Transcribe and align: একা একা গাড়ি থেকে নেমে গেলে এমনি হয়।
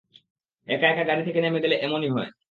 একা 0.67 0.87
একা 0.87 1.03
গাড়ি 1.03 1.21
থেকে 1.23 1.39
নেমে 1.41 1.63
গেলে 1.63 1.75
এমনি 1.77 2.07
হয়। 2.09 2.29